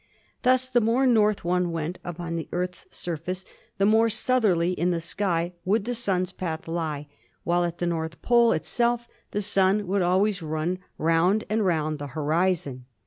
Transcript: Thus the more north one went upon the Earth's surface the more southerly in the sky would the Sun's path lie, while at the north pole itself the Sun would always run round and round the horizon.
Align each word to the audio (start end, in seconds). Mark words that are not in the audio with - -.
Thus 0.41 0.67
the 0.67 0.81
more 0.81 1.05
north 1.05 1.45
one 1.45 1.71
went 1.71 1.99
upon 2.03 2.35
the 2.35 2.49
Earth's 2.51 2.87
surface 2.89 3.45
the 3.77 3.85
more 3.85 4.09
southerly 4.09 4.71
in 4.71 4.89
the 4.89 4.99
sky 4.99 5.53
would 5.63 5.85
the 5.85 5.93
Sun's 5.93 6.31
path 6.31 6.67
lie, 6.67 7.05
while 7.43 7.63
at 7.63 7.77
the 7.77 7.85
north 7.85 8.19
pole 8.23 8.51
itself 8.51 9.07
the 9.29 9.43
Sun 9.43 9.85
would 9.85 10.01
always 10.01 10.41
run 10.41 10.79
round 10.97 11.43
and 11.51 11.63
round 11.63 11.99
the 11.99 12.07
horizon. 12.17 12.85